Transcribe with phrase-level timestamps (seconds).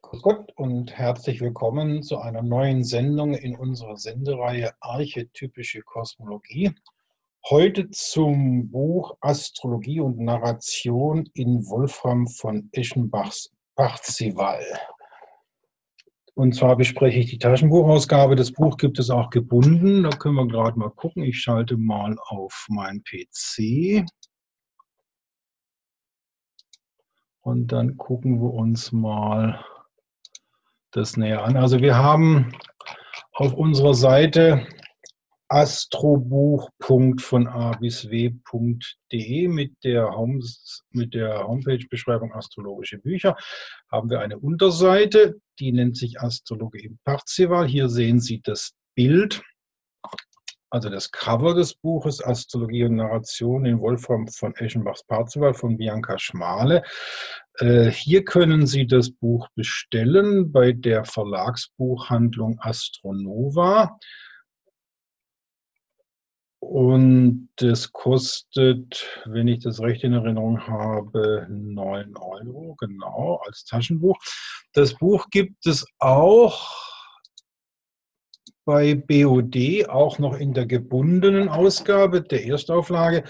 [0.00, 6.72] Grüß Gott und herzlich willkommen zu einer neuen Sendung in unserer Sendereihe Archetypische Kosmologie.
[7.50, 14.64] Heute zum Buch Astrologie und Narration in Wolfram von Eschenbachs Parzival.
[16.34, 18.36] Und zwar bespreche ich die Taschenbuchausgabe.
[18.36, 20.04] Das Buch gibt es auch gebunden.
[20.04, 21.22] Da können wir gerade mal gucken.
[21.24, 24.06] Ich schalte mal auf meinen PC.
[27.40, 29.64] Und dann gucken wir uns mal
[30.90, 31.56] das näher an.
[31.56, 32.52] Also wir haben
[33.32, 34.66] auf unserer Seite
[35.48, 40.10] astrobuch.von a bis w.de mit der,
[40.90, 43.36] mit der Homepage-Beschreibung astrologische Bücher
[43.90, 47.66] haben wir eine Unterseite, die nennt sich Astrologie im Parzival.
[47.66, 49.42] Hier sehen Sie das Bild
[50.70, 56.18] also das Cover des Buches Astrologie und Narration in Wolfram von Eschenbachs Parzival von Bianca
[56.18, 56.82] Schmale.
[57.58, 63.98] Äh, hier können Sie das Buch bestellen bei der Verlagsbuchhandlung Astronova.
[66.60, 74.16] Und es kostet, wenn ich das recht in Erinnerung habe, 9 Euro, genau, als Taschenbuch.
[74.72, 76.89] Das Buch gibt es auch
[78.64, 83.24] bei BOD auch noch in der gebundenen Ausgabe der Erstauflage.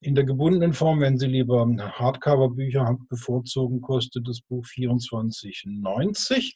[0.00, 6.54] In der gebundenen Form, wenn Sie lieber Hardcover-Bücher bevorzugen, kostet das Buch 24,90.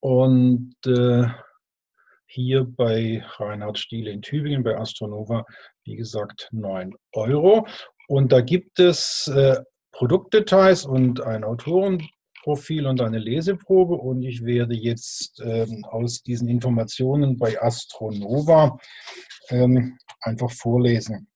[0.00, 1.26] Und äh,
[2.26, 5.44] hier bei Reinhard Stiele in Tübingen, bei Astronova,
[5.84, 7.66] wie gesagt, 9 Euro.
[8.06, 9.56] Und da gibt es äh,
[9.92, 12.08] Produktdetails und ein Autoren
[12.42, 18.78] Profil und eine Leseprobe und ich werde jetzt ähm, aus diesen Informationen bei Astronova
[19.50, 21.28] ähm, einfach vorlesen.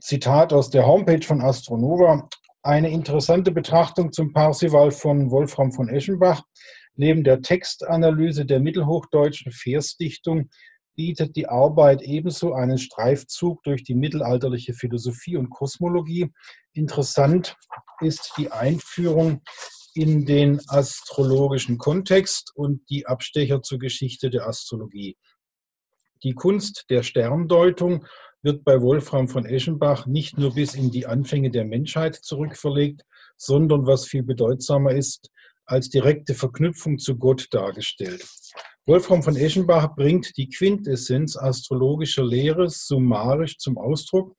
[0.00, 2.28] Zitat aus der Homepage von Astronova.
[2.62, 6.42] Eine interessante Betrachtung zum Parsival von Wolfram von Eschenbach.
[6.94, 10.50] Neben der Textanalyse der mittelhochdeutschen Versdichtung
[10.96, 16.30] bietet die Arbeit ebenso einen Streifzug durch die mittelalterliche Philosophie und Kosmologie.
[16.72, 17.56] Interessant
[18.00, 19.40] ist die Einführung
[19.94, 25.16] in den astrologischen Kontext und die Abstecher zur Geschichte der Astrologie.
[26.22, 28.04] Die Kunst der Sterndeutung
[28.42, 33.02] wird bei Wolfram von Eschenbach nicht nur bis in die Anfänge der Menschheit zurückverlegt,
[33.36, 35.30] sondern, was viel bedeutsamer ist,
[35.66, 38.26] als direkte Verknüpfung zu Gott dargestellt.
[38.86, 44.34] Wolfram von Eschenbach bringt die Quintessenz astrologischer Lehre summarisch zum Ausdruck.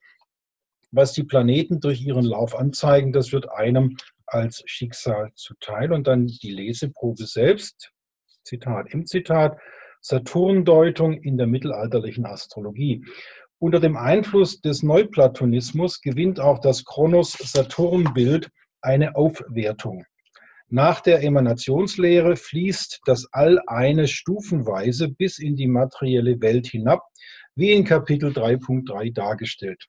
[0.90, 3.96] Was die Planeten durch ihren Lauf anzeigen, das wird einem
[4.32, 5.92] als Schicksal zuteil.
[5.92, 7.92] Und dann die Leseprobe selbst,
[8.44, 9.58] Zitat im Zitat,
[10.00, 13.04] Saturndeutung in der mittelalterlichen Astrologie.
[13.58, 18.50] Unter dem Einfluss des Neuplatonismus gewinnt auch das Kronos-Saturn-Bild
[18.80, 20.04] eine Aufwertung.
[20.68, 27.02] Nach der Emanationslehre fließt das All eine stufenweise bis in die materielle Welt hinab,
[27.54, 29.86] wie in Kapitel 3.3 dargestellt.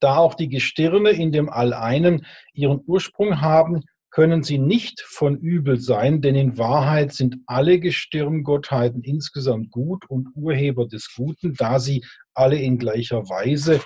[0.00, 5.80] Da auch die Gestirne in dem All-Einen ihren Ursprung haben, können sie nicht von übel
[5.80, 12.04] sein, denn in Wahrheit sind alle Gestirngottheiten insgesamt gut und Urheber des Guten, da sie
[12.34, 13.80] alle in gleicher Weise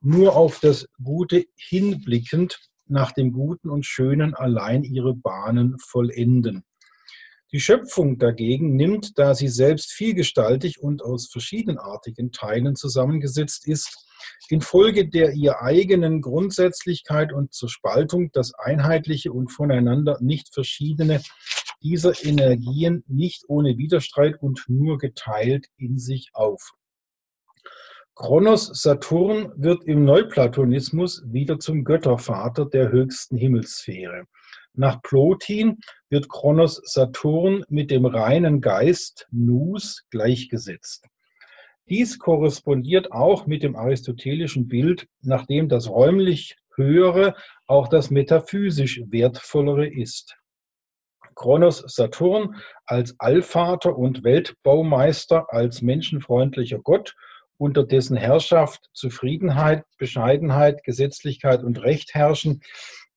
[0.00, 6.64] nur auf das Gute hinblickend nach dem Guten und Schönen allein ihre Bahnen vollenden.
[7.52, 14.01] Die Schöpfung dagegen nimmt, da sie selbst vielgestaltig und aus verschiedenartigen Teilen zusammengesetzt ist,
[14.48, 21.20] infolge der ihr eigenen Grundsätzlichkeit und zur Spaltung das Einheitliche und voneinander nicht verschiedene
[21.82, 26.72] dieser Energien nicht ohne Widerstreit und nur geteilt in sich auf.
[28.14, 34.26] Kronos Saturn wird im Neuplatonismus wieder zum Göttervater der höchsten Himmelssphäre.
[34.74, 35.78] Nach Plotin
[36.08, 41.08] wird Kronos Saturn mit dem reinen Geist Nous gleichgesetzt.
[41.92, 47.34] Dies korrespondiert auch mit dem aristotelischen Bild, nachdem das räumlich Höhere
[47.66, 50.38] auch das metaphysisch Wertvollere ist.
[51.34, 52.56] Kronos Saturn
[52.86, 57.14] als Allvater und Weltbaumeister, als menschenfreundlicher Gott,
[57.58, 62.62] unter dessen Herrschaft Zufriedenheit, Bescheidenheit, Gesetzlichkeit und Recht herrschen,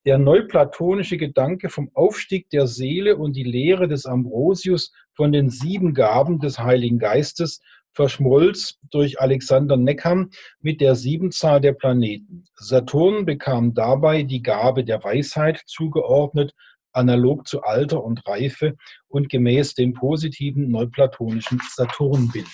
[0.06, 5.94] der neuplatonische Gedanke vom Aufstieg der Seele und die Lehre des Ambrosius von den sieben
[5.94, 7.62] Gaben des Heiligen Geistes
[7.96, 12.46] verschmolz durch Alexander Neckham mit der Siebenzahl der Planeten.
[12.56, 16.54] Saturn bekam dabei die Gabe der Weisheit zugeordnet,
[16.92, 18.76] analog zu Alter und Reife
[19.08, 22.48] und gemäß dem positiven neuplatonischen Saturnbild.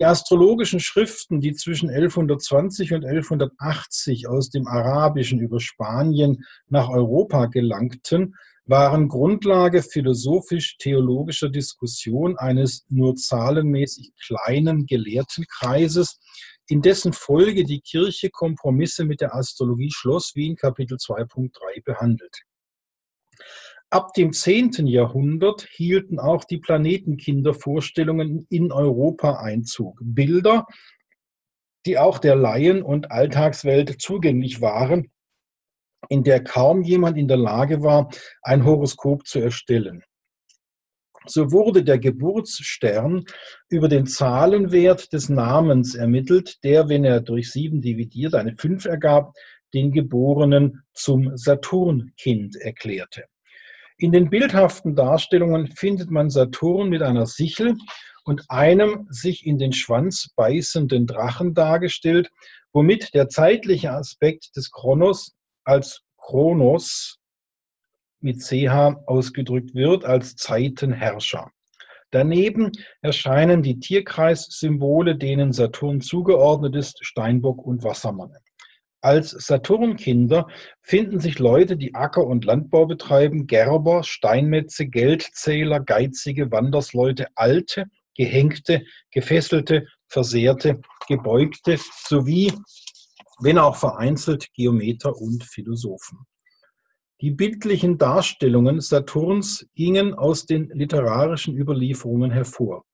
[0.00, 7.46] Die astrologischen Schriften, die zwischen 1120 und 1180 aus dem Arabischen über Spanien nach Europa
[7.46, 8.34] gelangten,
[8.66, 16.18] waren Grundlage philosophisch-theologischer Diskussion eines nur zahlenmäßig kleinen Gelehrtenkreises,
[16.66, 22.42] in dessen Folge die Kirche Kompromisse mit der Astrologie schloss, wie in Kapitel 2.3 behandelt.
[23.90, 24.86] Ab dem 10.
[24.86, 30.00] Jahrhundert hielten auch die Planetenkindervorstellungen in Europa Einzug.
[30.02, 30.66] Bilder,
[31.86, 35.12] die auch der Laien- und Alltagswelt zugänglich waren,
[36.08, 38.10] in der kaum jemand in der Lage war,
[38.42, 40.02] ein Horoskop zu erstellen.
[41.26, 43.24] So wurde der Geburtsstern
[43.70, 49.32] über den Zahlenwert des Namens ermittelt, der, wenn er durch sieben dividiert, eine fünf ergab,
[49.72, 53.24] den Geborenen zum Saturnkind erklärte.
[53.96, 57.76] In den bildhaften Darstellungen findet man Saturn mit einer Sichel
[58.24, 62.30] und einem sich in den Schwanz beißenden Drachen dargestellt,
[62.72, 65.34] womit der zeitliche Aspekt des Kronos
[65.64, 67.18] als Kronos
[68.20, 71.50] mit CH ausgedrückt wird, als Zeitenherrscher.
[72.10, 72.70] Daneben
[73.02, 78.30] erscheinen die Tierkreissymbole, denen Saturn zugeordnet ist, Steinbock und Wassermann.
[79.00, 80.46] Als Saturnkinder
[80.80, 87.84] finden sich Leute, die Acker- und Landbau betreiben, Gerber, Steinmetze, Geldzähler, geizige Wandersleute, Alte,
[88.16, 92.52] Gehängte, Gefesselte, Versehrte, Gebeugte sowie
[93.40, 96.26] wenn auch vereinzelt Geometer und Philosophen.
[97.20, 102.84] Die bildlichen Darstellungen Saturns gingen aus den literarischen Überlieferungen hervor.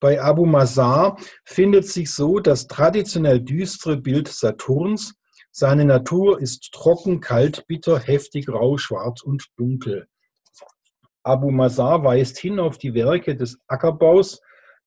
[0.00, 5.14] Bei Abu Mazar findet sich so das traditionell düstere Bild Saturns.
[5.50, 10.06] Seine Natur ist trocken, kalt, bitter, heftig, rau, schwarz und dunkel.
[11.24, 14.40] Abu Mazar weist hin auf die Werke des Ackerbaus,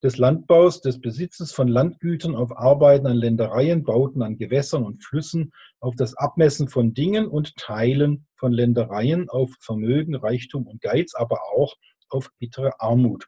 [0.03, 5.51] des Landbaus, des Besitzes von Landgütern, auf Arbeiten an Ländereien, Bauten an Gewässern und Flüssen,
[5.79, 11.39] auf das Abmessen von Dingen und Teilen von Ländereien, auf Vermögen, Reichtum und Geiz, aber
[11.55, 11.75] auch
[12.09, 13.27] auf bittere Armut.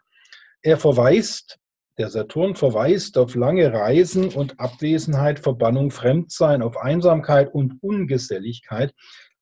[0.61, 1.59] Er verweist,
[1.99, 8.93] der Saturn verweist auf lange Reisen und Abwesenheit, Verbannung, Fremdsein, auf Einsamkeit und Ungeselligkeit,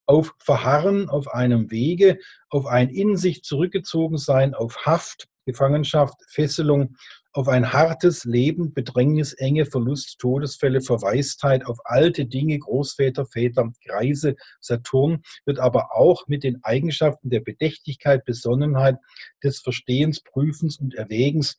[0.05, 2.19] auf Verharren auf einem Wege,
[2.49, 6.95] auf ein in sich zurückgezogen sein, auf Haft, Gefangenschaft, Fesselung,
[7.33, 14.35] auf ein hartes Leben, Bedrängnis, Enge, Verlust, Todesfälle, Verwaistheit, auf alte Dinge, Großväter, Väter, Kreise.
[14.59, 18.97] Saturn wird aber auch mit den Eigenschaften der Bedächtigkeit, Besonnenheit,
[19.43, 21.57] des Verstehens, Prüfens und Erwägens,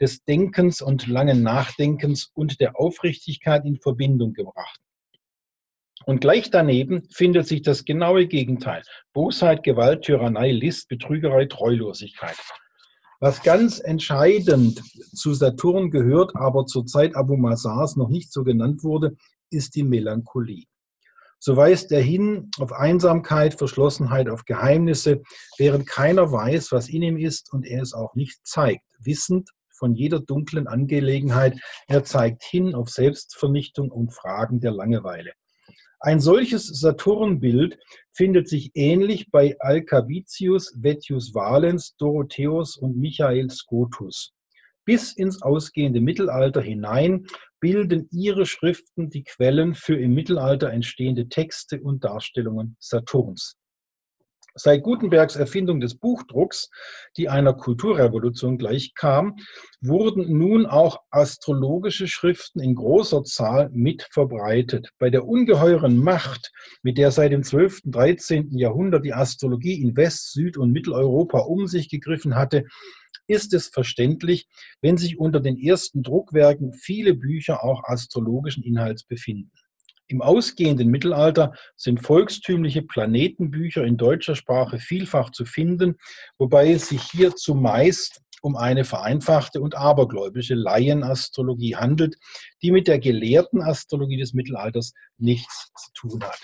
[0.00, 4.80] des Denkens und langen Nachdenkens und der Aufrichtigkeit in Verbindung gebracht.
[6.06, 8.82] Und gleich daneben findet sich das genaue Gegenteil.
[9.14, 12.36] Bosheit, Gewalt, Tyrannei, List, Betrügerei, Treulosigkeit.
[13.24, 14.82] Was ganz entscheidend
[15.14, 19.16] zu Saturn gehört, aber zur Zeit Abu Mazars noch nicht so genannt wurde,
[19.48, 20.66] ist die Melancholie.
[21.38, 25.22] So weist er hin auf Einsamkeit, Verschlossenheit, auf Geheimnisse,
[25.56, 28.84] während keiner weiß, was in ihm ist und er es auch nicht zeigt.
[28.98, 35.32] Wissend von jeder dunklen Angelegenheit, er zeigt hin auf Selbstvernichtung und Fragen der Langeweile.
[36.04, 37.78] Ein solches Saturnbild
[38.12, 44.34] findet sich ähnlich bei Alcavitius, Vettius Valens, Dorotheus und Michael Scotus.
[44.84, 47.26] Bis ins ausgehende Mittelalter hinein
[47.58, 53.56] bilden ihre Schriften die Quellen für im Mittelalter entstehende Texte und Darstellungen Saturns.
[54.56, 56.70] Seit Gutenbergs Erfindung des Buchdrucks,
[57.16, 59.34] die einer Kulturrevolution gleichkam,
[59.80, 64.90] wurden nun auch astrologische Schriften in großer Zahl mit verbreitet.
[65.00, 66.52] Bei der ungeheuren Macht,
[66.84, 67.80] mit der seit dem 12.
[67.86, 68.56] und 13.
[68.56, 72.64] Jahrhundert die Astrologie in West-, Süd- und Mitteleuropa um sich gegriffen hatte,
[73.26, 74.46] ist es verständlich,
[74.80, 79.50] wenn sich unter den ersten Druckwerken viele Bücher auch astrologischen Inhalts befinden.
[80.06, 85.96] Im ausgehenden Mittelalter sind volkstümliche Planetenbücher in deutscher Sprache vielfach zu finden,
[86.38, 92.16] wobei es sich hier zumeist um eine vereinfachte und abergläubische Laienastrologie handelt,
[92.60, 96.40] die mit der gelehrten Astrologie des Mittelalters nichts zu tun hat.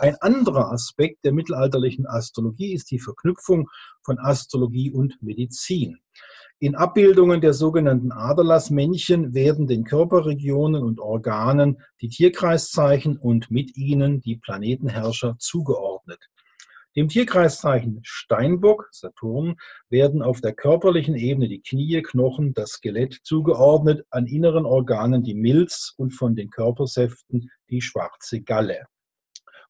[0.00, 3.68] Ein anderer Aspekt der mittelalterlichen Astrologie ist die Verknüpfung
[4.04, 5.98] von Astrologie und Medizin.
[6.60, 14.20] In Abbildungen der sogenannten Aderlassmännchen werden den Körperregionen und Organen die Tierkreiszeichen und mit ihnen
[14.20, 16.20] die Planetenherrscher zugeordnet.
[16.94, 19.56] Dem Tierkreiszeichen Steinbock, Saturn,
[19.90, 25.34] werden auf der körperlichen Ebene die Knie, Knochen, das Skelett zugeordnet, an inneren Organen die
[25.34, 28.86] Milz und von den Körpersäften die schwarze Galle.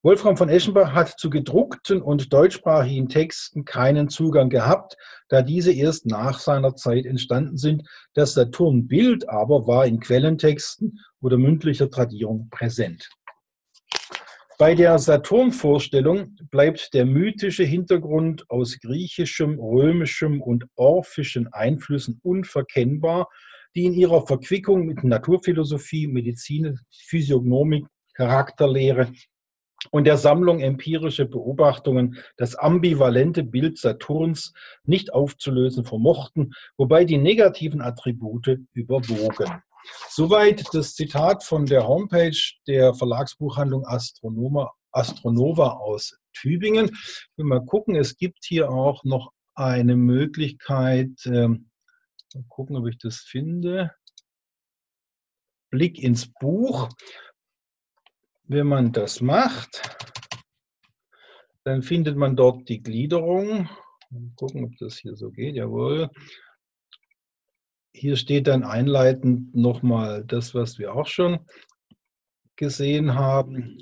[0.08, 4.96] Wolfram von Eschenbach hat zu gedruckten und deutschsprachigen Texten keinen Zugang gehabt,
[5.28, 7.86] da diese erst nach seiner Zeit entstanden sind.
[8.14, 13.10] Das Saturnbild aber war in Quellentexten oder mündlicher Tradierung präsent.
[14.56, 23.28] Bei der Saturnvorstellung bleibt der mythische Hintergrund aus griechischem, römischem und orphischen Einflüssen unverkennbar,
[23.74, 27.84] die in ihrer Verquickung mit Naturphilosophie, Medizin, Physiognomik,
[28.14, 29.12] Charakterlehre
[29.90, 34.52] und der Sammlung empirische Beobachtungen das ambivalente Bild Saturns
[34.84, 39.62] nicht aufzulösen vermochten, wobei die negativen Attribute überwogen.
[40.10, 46.90] Soweit das Zitat von der Homepage der Verlagsbuchhandlung Astronoma, Astronova aus Tübingen.
[46.92, 51.58] Ich will mal gucken, es gibt hier auch noch eine Möglichkeit, mal
[52.48, 53.92] gucken, ob ich das finde.
[55.70, 56.88] Blick ins Buch.
[58.50, 59.82] Wenn man das macht,
[61.64, 63.68] dann findet man dort die Gliederung.
[64.08, 65.54] Mal gucken, ob das hier so geht.
[65.54, 66.08] Jawohl.
[67.92, 71.40] Hier steht dann einleitend nochmal das, was wir auch schon
[72.56, 73.78] gesehen haben.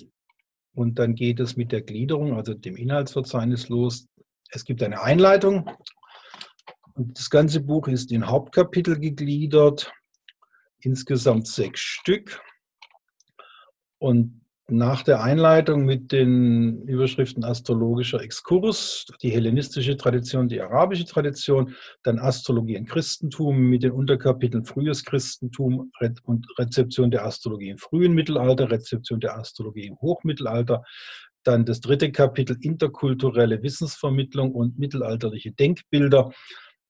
[0.75, 4.09] Und dann geht es mit der Gliederung, also dem Inhaltsverzeichnis los.
[4.51, 5.71] Es gibt eine Einleitung.
[6.95, 9.93] Und das ganze Buch ist in Hauptkapitel gegliedert,
[10.81, 12.43] insgesamt sechs Stück.
[13.99, 21.75] Und nach der Einleitung mit den Überschriften astrologischer Exkurs, die hellenistische Tradition, die arabische Tradition,
[22.03, 25.93] dann Astrologie und Christentum mit den Unterkapiteln frühes Christentum
[26.25, 30.83] und Rezeption der Astrologie im frühen Mittelalter, Rezeption der Astrologie im Hochmittelalter,
[31.45, 36.33] dann das dritte Kapitel interkulturelle Wissensvermittlung und mittelalterliche Denkbilder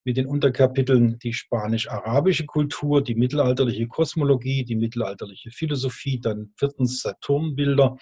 [0.07, 7.97] mit den Unterkapiteln die spanisch-arabische Kultur, die mittelalterliche Kosmologie, die mittelalterliche Philosophie, dann viertens Saturnbilder,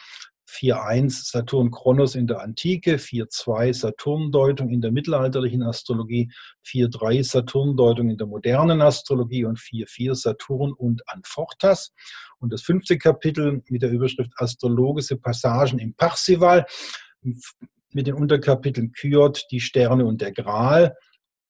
[0.46, 6.30] 4.1 Saturn Kronos in der Antike, 4.2 Saturndeutung in der mittelalterlichen Astrologie,
[6.66, 11.94] 4.3 Saturndeutung in der modernen Astrologie und 4.4 Saturn und Anfortas.
[12.38, 16.66] Und das fünfte Kapitel mit der Überschrift Astrologische Passagen im Parsival
[17.92, 20.94] mit den Unterkapiteln Kyot, die Sterne und der Gral,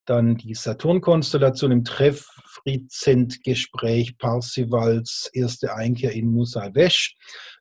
[0.04, 7.16] dann die Saturn-Konstellation im Treff-Friedzent-Gespräch Parsivals erste Einkehr in Musalvesh,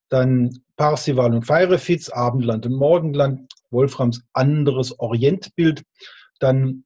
[0.10, 5.84] dann Parsival und Feirefiz, Abendland und Morgenland, Wolframs anderes Orientbild,
[6.40, 6.84] dann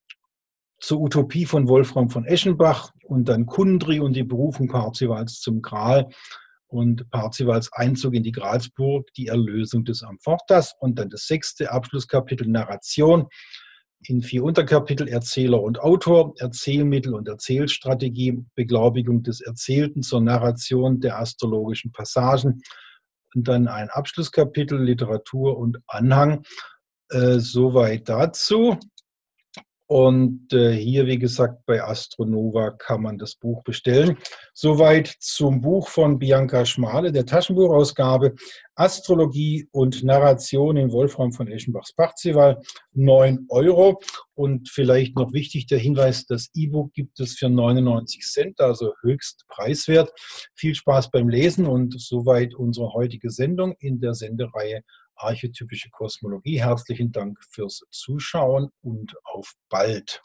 [0.80, 6.08] zur Utopie von Wolfram von Eschenbach und dann Kundri und die Berufung Parzivals zum Gral
[6.68, 12.48] und Parzivals Einzug in die Gralsburg, die Erlösung des Amfortas und dann das sechste Abschlusskapitel
[12.48, 13.28] Narration,
[14.04, 21.20] in vier Unterkapitel Erzähler und Autor, Erzählmittel und Erzählstrategie, Beglaubigung des Erzählten zur Narration der
[21.20, 22.62] astrologischen Passagen
[23.36, 26.44] und dann ein Abschlusskapitel Literatur und Anhang.
[27.10, 28.78] Äh, soweit dazu.
[29.88, 34.18] Und äh, hier, wie gesagt, bei Astronova kann man das Buch bestellen.
[34.54, 38.36] Soweit zum Buch von Bianca Schmale, der Taschenbuchausgabe
[38.76, 42.62] Astrologie und Narration in Wolfram von Eschenbachs Parzival,
[42.94, 44.02] 9 Euro.
[44.34, 49.46] Und vielleicht noch wichtig der Hinweis, das E-Book gibt es für 99 Cent, also höchst
[49.48, 50.12] preiswert.
[50.54, 54.82] Viel Spaß beim Lesen und soweit unsere heutige Sendung in der Sendereihe
[55.18, 56.62] archetypische Kosmologie.
[56.62, 60.22] Herzlichen Dank fürs Zuschauen und auf bald.